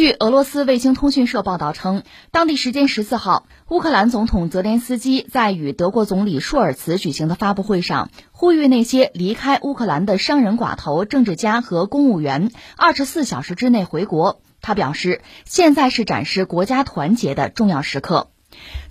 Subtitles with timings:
[0.00, 14.40] 据俄罗斯卫星通讯社报道称，当地时间十四号，乌克兰总统泽连斯基在与德国总理舒尔茨举行的发布会上，呼吁那些离开乌克兰的商人、寡头、政治家和公务员二十四小时之内回国。
[14.62, 18.30] 他表示，现在是展示国家团结的重要时刻。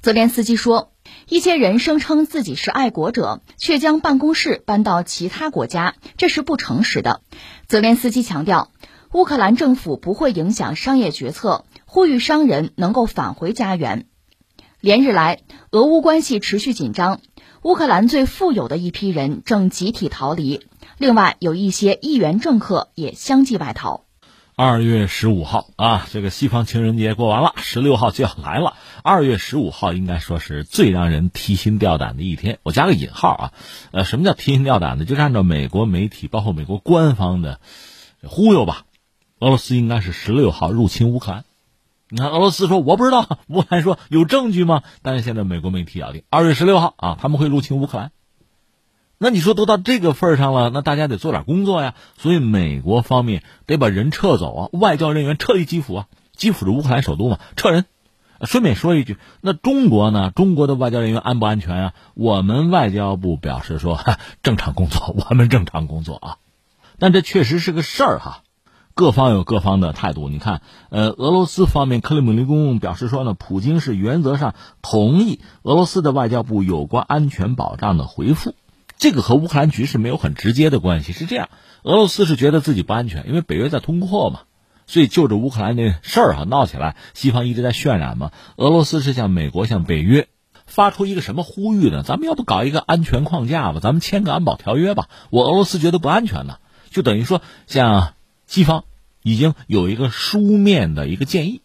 [0.04, 0.92] 泽连斯基说，
[1.28, 7.22] 一些人声称自己是爱国者，却将办公室搬到其他国家，这是不诚实的。
[7.68, 8.70] 泽连斯基强调。
[9.12, 14.06] 乌克兰政府不会影响商业决策，呼吁商人能够返回家园。
[14.82, 15.40] 连日来，
[15.72, 17.20] 俄乌关系持续紧张，
[17.64, 20.62] 乌克兰最富有的一批人正集体逃离，
[21.00, 24.06] 另外有一些议员政客也相继外逃。
[24.56, 28.76] 二月十五号啊，这个西方情人节过完了，十六号就要来了。
[29.02, 33.54] 二月十五号应该说是最让人提心吊胆的一天，我加个引号啊。
[33.90, 35.06] 呃，什么叫提心吊胆呢？
[35.06, 37.60] 就是按照美国媒体，包括美国官方的
[38.24, 38.86] 忽悠吧。
[39.40, 41.46] 俄罗斯应该是十六号入侵乌克兰，
[42.10, 44.84] 你看俄罗斯说我不知道， 乌克兰说有证据吗？
[45.02, 48.12] 但是现在美国媒体咬定二月十六号啊他们会入侵乌克兰，
[49.18, 51.96] 那你说都到这个份上了，那大家得做点工作呀。
[52.18, 57.86] 所以美国方面得把人撤走啊，外交人员撤离基辅啊，基辅是乌克兰首都嘛，撤人。
[58.44, 60.32] 顺便说一句，那中国呢？
[60.34, 61.94] 中国的外交人员安不安全啊？
[62.14, 64.00] 我们外交部表示说
[64.44, 66.38] 正常工作，我们正常工作啊。
[67.00, 68.44] 但这确实是个事儿哈。
[69.00, 70.28] 各方有各方的态度。
[70.28, 78.56] 你看，呃，俄罗斯方面克里姆林宫表示说呢，普京是原则上同意俄罗斯的外交部有关安全保障的回复。
[78.98, 81.14] 这个和乌克兰局势没有很直接的关系。
[81.14, 81.48] 是这样，
[81.84, 84.42] 俄罗斯是觉得自己不安全，因为北约在通货嘛，
[84.86, 88.32] 所以就着乌克兰那事儿哈闹起来，西方一直在渲染嘛。
[88.58, 90.28] 俄罗斯是向美国、向北约
[90.66, 92.04] 发出一个什么呼吁呢？
[92.04, 93.80] 咱们要不搞一个安全框架吧？
[93.82, 95.08] 咱们签个安保条约吧？
[95.30, 96.58] 我俄罗斯觉得不安全呢，
[96.90, 98.12] 就等于说像
[98.46, 98.84] 西方。
[99.22, 101.62] 已经有一个书面的一个建议，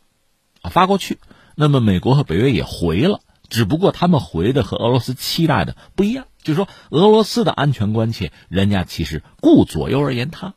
[0.63, 1.19] 啊发过去，
[1.55, 10.55] 那么美国和北约也回了，只不过他们回的和俄罗斯期待的不一样，就是说俄罗斯的安全关切，人家其实顾左右而言他，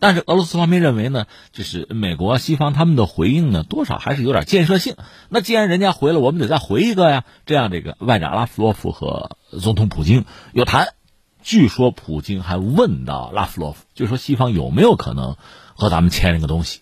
[0.00, 4.96] 但是俄罗斯方面认为呢，就是美国西方他们的回应呢，多少还是有点建设性。
[5.28, 7.24] 那既然人家回了，我们得再回一个呀。
[7.46, 10.88] 这样，这个外长拉夫罗夫和总统普京有谈，
[11.42, 15.36] 据说普京还问到拉夫罗夫，就说西方有没有可能。
[15.80, 16.80] 和咱们签这个东西，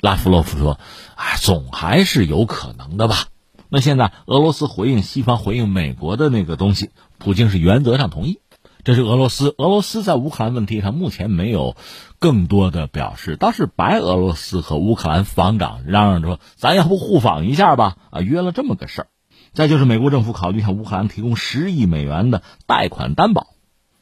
[0.00, 0.78] 拉夫罗夫说
[1.16, 3.24] ：“哎，总还是有可能的吧？”
[3.70, 8.40] 那现在俄罗斯回应西方回应美国的那个东西，普京是原则上同意。
[8.84, 11.76] 这是俄罗斯，俄罗斯在乌克兰问题上目前没有
[12.18, 19.06] 更多的表示，倒是白俄罗斯和乌克兰防长嚷嚷着说：“咱要不互访一下吧？”啊，约了这么个事儿。
[19.52, 23.48] 再就是美国政府考虑向乌克兰提供十亿美元的贷款担保，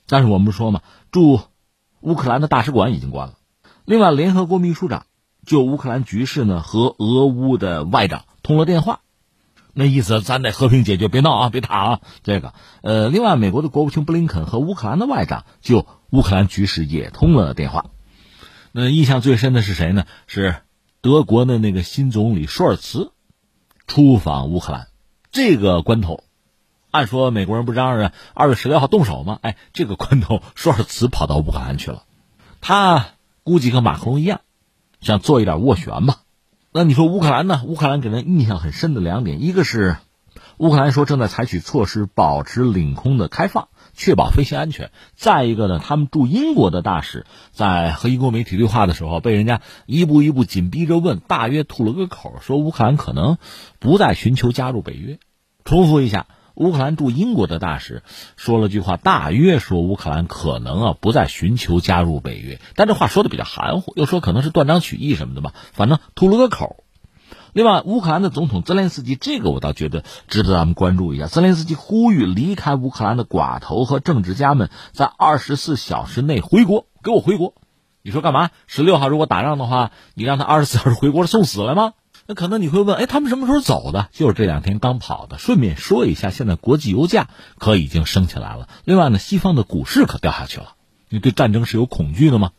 [0.07, 1.41] 但是我们说嘛，驻
[2.01, 3.35] 乌克兰的大使馆已经关了。
[3.87, 5.07] 另外，联合国秘书长
[5.47, 8.99] 就乌克兰局势呢和俄乌的外长通了电话，
[9.75, 12.01] 那意思咱得和平解决，别闹啊，别打啊。
[12.25, 12.53] 这个，
[12.83, 17.87] 呃，另外，美国的国务卿布林肯和乌克兰的外长就乌克兰局势也通了电话。
[18.73, 20.05] 那印象最深的是谁呢？
[20.27, 20.57] 是
[21.01, 23.13] 德国的那个新总理舒尔茨
[23.87, 24.89] 出访乌克兰。
[25.31, 26.25] 这个关头，
[26.91, 29.39] 按说美国人不嚷嚷二月十六号动手吗？
[29.43, 32.03] 哎，这个关头，舒尔茨跑到乌克兰去了，
[32.61, 33.11] 他。
[33.47, 34.41] 估计和马克龙一样，
[35.01, 36.17] 想做一点斡旋吧。
[36.73, 37.63] 那你说乌克兰呢？
[37.65, 39.99] 乌克兰给人印象很深的两点，一个是
[40.57, 44.91] 乌克兰说正在采取措施保持领空的开放，确保飞行安全。
[45.15, 53.39] 再一个呢，他们驻英国的大使在和英国媒体对话的时候，被人家一步一步紧逼着问，大约吐了个口，说乌克兰可能
[53.79, 55.21] 不再寻求加入北约。
[55.65, 56.27] 重复一下。
[56.57, 58.03] 乌克兰驻英国的大使
[58.37, 66.83] 说了句话，大约说乌克兰可能啊不再寻求加入北约，但这话说的比较含糊，又说可能是断章取义什么的吧，反正吐了个口。
[67.53, 71.27] 另外，乌克兰的总统泽连斯基，这个我倒觉得值得咱们关注一下。
[71.27, 77.55] 泽连斯基呼吁离开乌克兰的寡头和政治家们在二十四小时内回国，给我回国。
[78.03, 78.51] 你说干嘛？
[78.67, 81.95] 十六号如果打仗的话，你让他二十四小时回国送死了吗？
[82.29, 84.09] 那可能你会问，哎，他们什么时候走的？
[84.13, 85.39] 就是这两天刚跑的。
[85.39, 87.29] 顺便说一下，现在国际油价
[87.59, 88.69] 可已经升起来了。
[88.85, 90.75] 另外呢，西方的股市可掉下去了。
[91.09, 92.51] 你对战争是有恐惧的吗？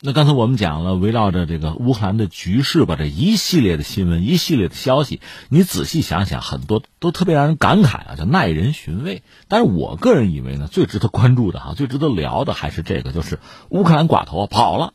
[0.00, 9.22] 那刚才我们讲了，围绕着这个乌克兰的局势吧，这一系列的新闻，一系列的消息，你仔细想想，很多都特别让人感慨啊，叫耐人寻味。
[9.48, 13.40] 但是我个人以为呢，最值得关注的哈，最值得聊的还是这个，就是
[13.70, 14.92] 乌克兰寡头跑了，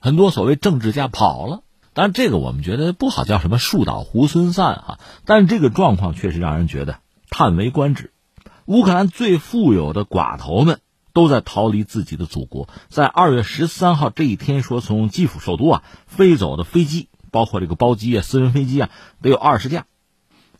[0.00, 1.60] 很多所谓政治家跑了。
[1.92, 7.00] 当然，这个我们觉得不好叫什么树倒猢狲散哈，但是这个状况确实让人觉得
[7.30, 8.12] 叹为观止。
[8.66, 10.80] 乌克兰最富有的寡头们
[11.12, 12.68] 都在逃离自己的祖国。
[12.88, 18.90] 在二月十三号这一天，说从基辅首都啊飞走的飞机包括这个包机啊、私人飞机啊，
[19.20, 19.86] 得有二十架。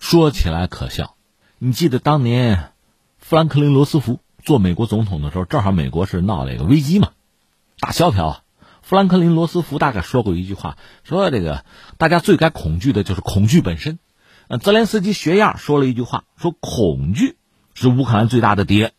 [0.00, 1.14] 说起来可笑，
[1.58, 2.72] 你记得当年
[3.18, 7.10] 富兰克林·罗斯福做美国总统的时候，正好美国是闹了一个危机嘛，
[7.78, 8.42] 大萧条。
[8.82, 11.64] 富兰克林·罗斯福大概说过一句话，说这个
[11.98, 13.98] 大家最该恐惧的就是恐惧本身。
[14.48, 17.36] 呃，泽连斯基学样说了一句话，说恐惧
[17.74, 18.92] 是乌克兰最大的敌人。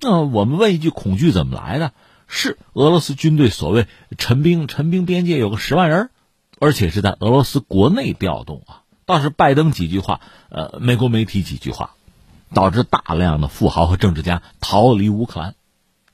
[0.00, 1.92] 那我们问一句，恐惧怎么来的？
[2.26, 3.86] 是俄罗斯军队所谓
[4.18, 6.10] 陈兵，陈兵边界有个十万人，
[6.58, 8.82] 而且是在俄罗斯国内调动啊。
[9.04, 11.94] 倒是拜登几句话，呃，美国媒体几句话，
[12.52, 15.54] 导致大量的富豪和政治家逃离乌克兰，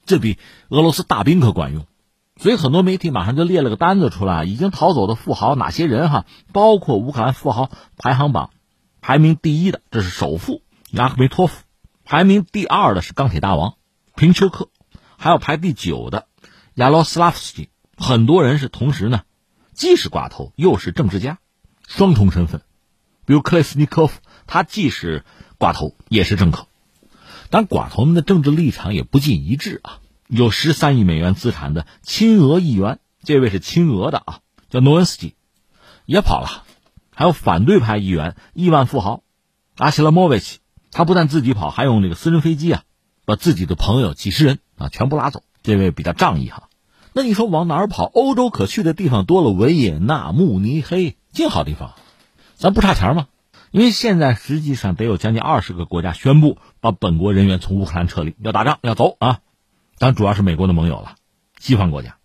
[0.05, 0.37] 这比
[0.69, 1.87] 俄罗斯大兵可管用。
[2.42, 6.26] 所以很多媒体马上就列了个单子出来，已经逃走的富豪哪些人哈？
[6.52, 8.50] 包括乌克兰富豪排行榜
[9.00, 10.60] 排名第一的，这是首富
[10.90, 11.60] 亚克梅托夫；
[12.04, 13.74] 排名第二的是钢铁大王
[14.16, 14.70] 平丘克，
[15.16, 16.26] 还有排第九的
[16.74, 17.68] 亚罗斯拉夫斯基。
[17.96, 19.22] 很多人是同时呢，
[19.72, 21.38] 既是寡头又是政治家，
[21.86, 22.62] 双重身份。
[23.24, 25.24] 比如克雷斯尼科夫，他既是
[25.60, 26.66] 寡头也是政客，
[27.50, 30.00] 但寡头们的政治立场也不尽一致啊。
[30.34, 34.38] 有十三亿美元资产的亲俄议员，这位是亲俄的啊，
[34.70, 35.34] 叫诺恩斯基，
[36.06, 36.64] 也跑了。
[37.14, 39.25] 还有反对派议员亿万富豪
[39.76, 42.82] 阿西拉莫维奇，他不但自己跑，还用这个私人飞机啊，
[43.26, 45.43] 把自己的朋友几十人啊全部拉走。
[45.62, 46.70] 这位比较仗义哈。
[47.12, 48.05] 那你说往哪儿跑？
[48.05, 51.93] 欧洲可去的地方多了，维也纳、慕尼黑，净好地方。
[52.55, 53.26] 咱不差钱吗？
[53.70, 59.40] 因为现在实际上得有将近二十个国家宣布把本国人员从乌克兰撤离，要打仗要走啊！
[60.02, 61.14] 但主要是美国的盟友了，
[61.60, 62.16] 西方国家，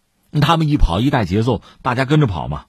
[0.41, 2.65] 他们一跑一带节奏，大家跟着跑嘛。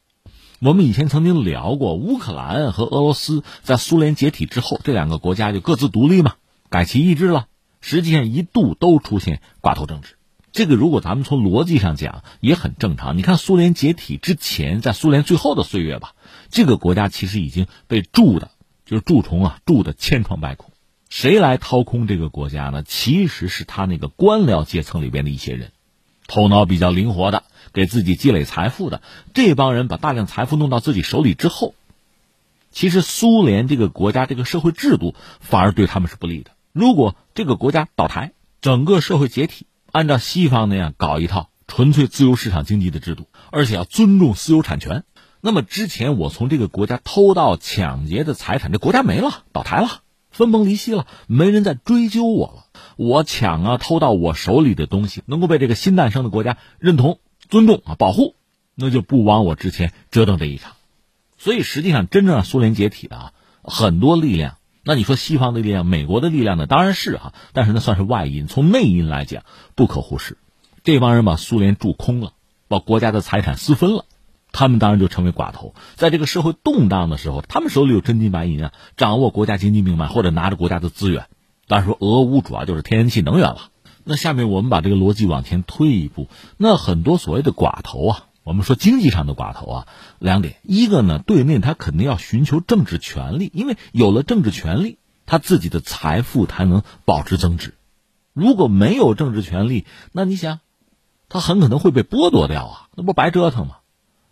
[0.61, 6.35] 我们以前曾经聊过，乌克兰和俄罗斯在苏联解体之后，这两个国家就各自独立嘛，
[6.69, 7.47] 改旗易帜了。
[7.81, 10.19] 实际上一度都出现寡头政治，
[10.53, 13.17] 这个如果咱们从逻辑上讲也很正常。
[13.17, 16.13] 你看苏联解体之前，在苏联最后的岁月吧。
[16.51, 18.51] 这个国家其实已经被蛀的，
[18.85, 20.68] 就是蛀虫啊，蛀的千疮百孔。
[21.09, 22.83] 谁来掏空这个国家呢？
[22.83, 25.73] 其实是他那个官僚阶层里边的一些人，
[26.27, 29.01] 头脑比较灵活的，给自己积累财富的
[29.35, 31.75] 这帮人，把大量财富弄到自己手里之后，
[32.71, 36.51] 其实苏联这个国家这个社会制度反而对他们是不利的。
[36.73, 45.05] 如果这个国家倒台，整个社会解体，按照西方那样搞一套纯粹自由市场经济的制度，而且要尊重私有产权。
[45.41, 50.03] 那么之前我从这个国家偷盗抢劫的财产，这国家没了，倒台了，
[50.39, 52.81] 分崩离析了，没人再追究我了。
[52.95, 57.19] 我抢啊，偷到我手里的东西能够被这个新诞生的国家认同、
[57.49, 58.37] 尊重啊、保护，
[58.77, 60.75] 那就不枉我之前折腾这一场。
[61.39, 63.33] 所以实际上，真正让苏联解体的啊，
[63.65, 66.69] 很多力量，那你说西方的力量、美国的力量呢？
[66.69, 69.43] 当然是哈，但是那算是外因，从内因来讲
[69.75, 70.39] 不可忽视。
[70.85, 72.33] 这帮人把苏联蛀空了，
[72.69, 74.05] 把国家的财产私分了。
[74.53, 81.27] 他们当然就成为寡头，在这个社会动荡的时候，他们手里有真金白银啊，掌握国家经济命脉，或者拿着国家的资源。
[81.67, 83.71] 当然说，俄乌主要就是天然气能源了。
[84.05, 89.87] 那下面我们把这个逻辑往前推一步，那很多所谓的寡头啊，我们说经济上的寡头啊，
[90.19, 94.97] 两点：一个呢，对内他肯定要寻求政治权利，因为有了政治权利，
[95.27, 97.75] 他自己的财富才能保值增值。
[98.33, 100.61] 如果没有政治权利，那你想，
[101.29, 103.77] 他很可能会被剥夺掉啊，那不白折腾吗？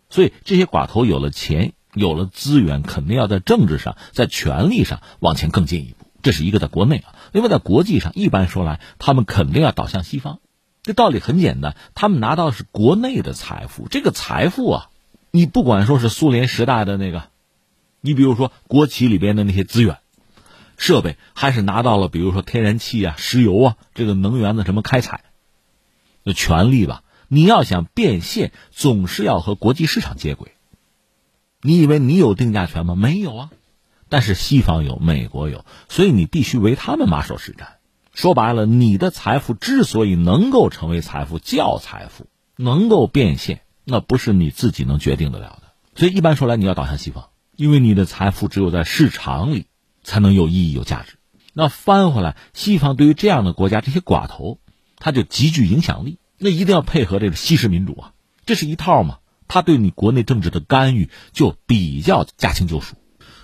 [0.09, 6.05] 所以这些寡头有了钱，有了资源，肯定要在政治上、在权力上往前更进一步。
[6.21, 10.39] 这是一个在国内啊，另外在国际上，一般说来，他们肯定要倒向西方。
[10.81, 14.89] 这道理很简单，他们拿到是国内的财富，这个财富啊，
[15.31, 17.29] 你不管说是苏联时代的那个，
[18.01, 19.97] 你比如说国企里边的那些资源、
[20.77, 25.25] 设备，还是拿到了比如说天然气啊、石油啊这个能源的什么开采，
[26.23, 27.03] 的权利吧。
[27.27, 30.53] 你要想变现，总是要和国际市场接轨。
[31.61, 32.95] 你以为你有定价权吗？
[32.95, 33.49] 没有啊。
[34.09, 37.65] 但是西方有，美国有，所以你必须为他们马首是瞻。
[38.13, 45.73] 说白了，你的财富之所以能够成为财富，叫财富，能够变现，那不是你自己能决定得了的。
[45.95, 49.65] 所以一般说来，你要倒向西方，因为你的财富只有在市场里
[50.03, 51.17] 才能有意义、有价值。
[51.53, 54.59] 那翻回来，西方对于这样的国家，这些寡头，
[54.97, 56.17] 他就极具影响力。
[56.37, 58.11] 那一定要配合这个西式民主啊，
[58.45, 59.19] 这是一套嘛。
[59.49, 62.95] 他对你国内政治的干预就比较驾轻就熟。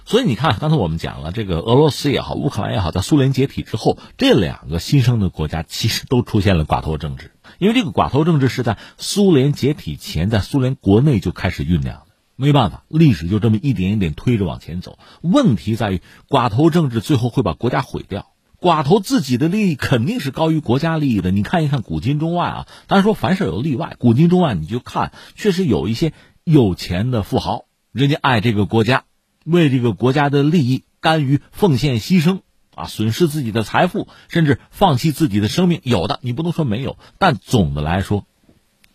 [0.06, 7.32] 所以你看，刚才我们讲了，这个俄罗斯也好，乌克兰也好，在苏联解体之后，这两个新生的国家其实都出现了寡头政治。
[7.58, 12.08] 因为这个寡头政治是在苏联解体前，在苏联国内就开始酝酿的。
[12.36, 15.00] 没办法，历史就这么一点一点推着往前走。
[15.22, 18.33] 问题在于，寡头政治最后会把国家毁掉。
[18.64, 21.32] 寡头自己的利益肯定是高于国家利益的。
[21.32, 23.98] 你看一看古今中外啊，当然说凡事有例外。
[24.00, 26.14] 古今中外，你就看，确实有一些
[26.46, 29.04] 有钱的富豪，人家爱这个国家，
[29.44, 32.40] 为这个国家的利益甘于奉献牺牲
[32.74, 38.26] 啊，损失自己的财富，甚至放弃自己的生命，有的你不能说没有，但总的来说，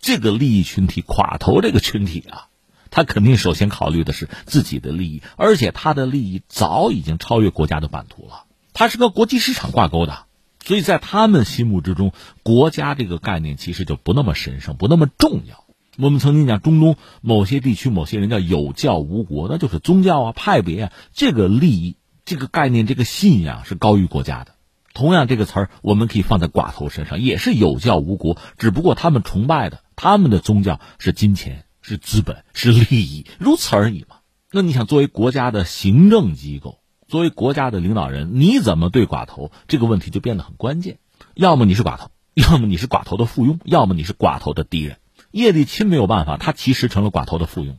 [0.00, 2.46] 这个利益群体垮头这个群体啊，
[2.88, 8.46] 他肯定首先考虑的是自己的利益，而且他的利益早已经超越国家的版图了，
[8.78, 10.26] 它是个国际市场挂钩的，
[10.64, 12.12] 所以在他们心目之中，
[12.44, 15.64] 国家这个概念其实就不那么神圣，不那么重要。
[15.96, 24.54] 我们曾经讲中东某些地区某些人叫有教无国，那就是宗教啊派别啊，这个利益、这个概念、这个信仰是高于国家的。
[24.94, 34.18] 同样，这个词儿我们可以放在寡头身上，也是有教无国，只不过他们崇拜的、他们的宗教是金钱、是资本、是利益，如此而已嘛。
[34.52, 39.50] 那你想，作为国家的行政机构，作为国家的领导人，你怎么对寡头？
[39.66, 40.98] 这个问题就变得很关键。
[41.34, 44.98] 要么你是寡头，要么你是寡头的附庸，要么你是寡头的敌人。
[45.30, 47.76] 叶利钦没有办法，他其实成了寡头的附庸。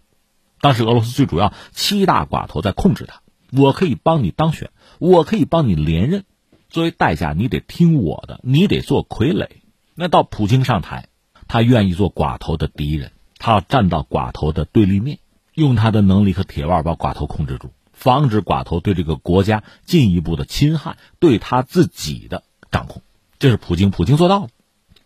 [0.62, 3.21] 当时俄罗斯最主要七大寡头在控制他。
[3.51, 6.24] 我可以帮你当选，我可以帮你连任，
[6.69, 9.48] 作为代价你得听我的，你得做傀儡。
[9.93, 11.07] 那到普京上台，
[11.48, 15.19] 他愿意做寡头的敌人，他要站到寡头的对立面，
[15.53, 23.01] 用他的能力和铁腕把寡头控制住，防止寡头对这个国家进一步的侵害，对他自己的掌控。
[23.39, 24.48] 这是普京，普京做到了。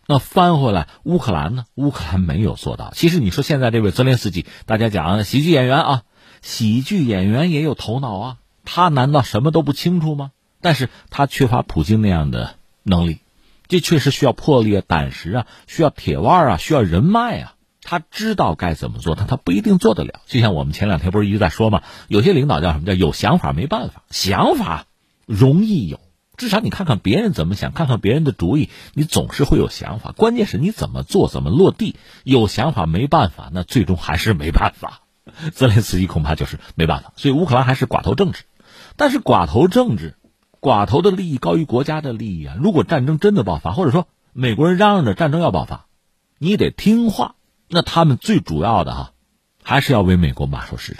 [0.05, 1.65] 那翻回来，乌克兰呢？
[1.73, 2.91] 乌克兰没有做到。
[2.93, 6.03] 其实你说现在这位泽连斯基，大家讲喜剧演员啊，
[6.43, 10.31] 喜剧演员也有头脑啊，他难道什么都不清楚吗？
[10.61, 13.19] 但是他缺乏普京那样的能力，
[13.67, 17.55] 这确实需要魄力啊、胆识啊，需要铁腕啊，需要人脉啊。
[17.99, 20.21] 他知道该怎么做，但他不一定做得了。
[20.25, 21.83] 就像我们前两天不是一直在说吗？
[22.07, 24.85] 有些领导叫什么叫有想法没办法，想法
[25.27, 25.99] 容易有。
[26.35, 30.11] 至少你看看别人怎么想，看看别人的主意，你总是会有想法。
[30.11, 31.95] 关键是你怎么做，怎么落地。
[32.23, 35.01] 有想法没办法，那最终还是没办法。
[35.53, 37.13] 泽连斯基恐怕就是没办法。
[37.15, 38.45] 所以乌克兰还是寡头政治，
[38.97, 40.15] 但是寡头政治，
[40.59, 42.55] 寡头的利益高于国家的利益啊。
[42.59, 45.85] 如果战争真的爆发，或者说美国人嚷嚷着战争要爆发，
[46.39, 47.35] 你得听话。
[47.67, 49.11] 那他们最主要的哈，
[49.63, 50.99] 还是要为美国马首是瞻。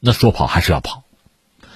[0.00, 1.04] 那说跑还是要跑。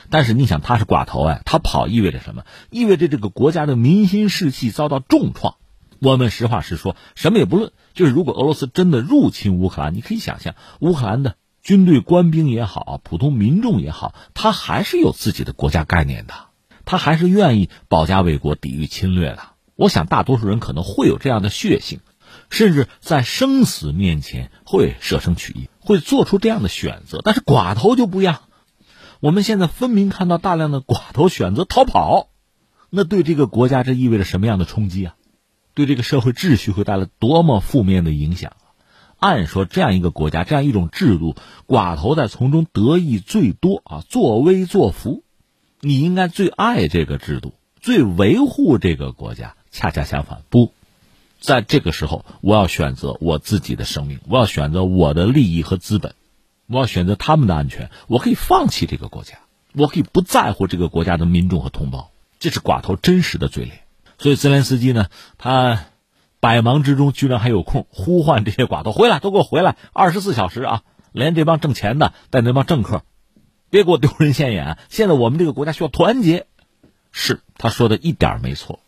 [0.08, 2.44] 但是你想，他是寡头哎，他跑意味着什么？
[2.70, 5.56] 意味着这个国家的民心士气遭到重创。
[5.98, 16.34] 我们实话实说，什么也不论，就是如果俄罗斯真的入侵乌克兰，你可以想象，乌克兰的军队官兵也好，普通民众也好，他还是有自己的国家概念的，
[16.84, 19.40] 他还是愿意保家卫国、抵御侵略的。
[19.74, 22.00] 我想，大多数人可能会有这样的血性，
[22.50, 27.20] 甚至在生死面前会舍生取义，会做出这样的选择。
[27.24, 28.40] 但是寡头就不一样。
[29.20, 32.28] 我们现在分明看到大量的寡头选择逃跑，
[32.90, 35.14] 那对这个国家这意味着什么样的冲击啊？
[35.74, 38.52] 对这个社会秩序会带来多么负面的影响？
[39.18, 45.24] 按说这样一个国家，这样一种制度，寡头在从中得益最多啊，作威作福，
[45.80, 49.54] 你应该最爱这个制度，最维护这个国家。
[49.70, 50.72] 恰恰相反，不
[51.40, 56.14] 在这个时候，我要选择我自己的生命，我要选择我的利益和资本。
[56.68, 59.38] 我要选择他们的安全，我可以放弃这个国家，
[59.72, 63.82] 我可以不在乎这个国家的民众和同胞，这是寡头真实的嘴脸。
[64.18, 65.06] 所以泽连斯基呢，
[65.38, 65.84] 他
[66.40, 69.76] 百忙之中居然还有空呼唤这些寡头回来，都给我回来！
[69.92, 73.04] 二十四小时啊，连这帮挣钱的带那帮政客，
[73.70, 74.76] 别给我丢人现眼。
[74.88, 76.46] 现在我们这个国家需要团结，
[77.12, 78.80] 是他说的一点没错，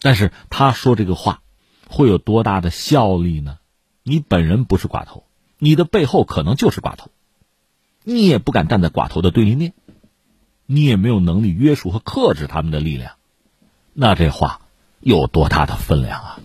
[0.00, 1.42] 但是他说这个话
[1.88, 3.58] 会有多大的效力呢？
[4.02, 5.24] 你本人不是寡头，
[5.58, 7.10] 你的背后可能就是寡头。
[8.04, 9.72] 你也不敢站在寡头的对立面，
[10.66, 13.14] 你也没有能力约束和克制他们的力量，
[13.92, 14.60] 那这话
[15.00, 16.40] 有多大的分量啊？